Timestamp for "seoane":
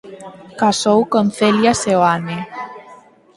1.81-2.39